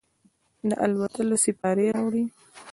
د 0.69 0.71
الوتلو 0.85 1.35
سیپارې 1.43 1.87
راوړي 1.95 2.23